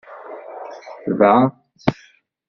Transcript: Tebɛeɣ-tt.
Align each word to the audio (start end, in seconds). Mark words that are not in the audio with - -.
Tebɛeɣ-tt. 1.03 1.87